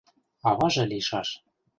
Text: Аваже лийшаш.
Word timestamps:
Аваже 0.49 0.83
лийшаш. 0.91 1.29